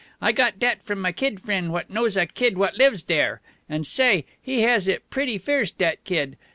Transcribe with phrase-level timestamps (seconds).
[0.19, 3.39] I got dat from my kid frien' what knows a kid what lives dere.
[3.69, 6.37] An' say, he has it pretty fierce, dat kid.